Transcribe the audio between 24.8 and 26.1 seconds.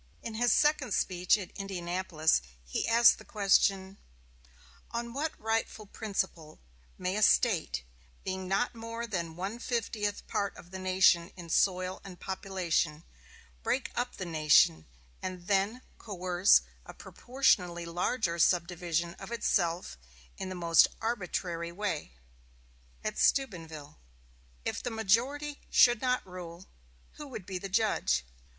the majority should